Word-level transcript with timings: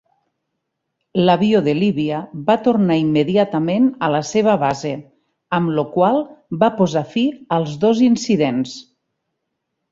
L'avió 1.29 1.59
de 1.67 1.75
Líbia 1.79 2.21
va 2.47 2.55
tornar 2.69 2.97
immediatament 3.03 3.87
a 4.07 4.11
la 4.17 4.23
seva 4.31 4.57
base, 4.65 4.95
amb 5.61 5.77
lo 5.79 5.87
qual 5.93 6.21
va 6.67 6.73
posar 6.83 7.07
fi 7.15 7.29
als 7.61 7.81
dos 7.87 8.05
incidents. 8.11 8.79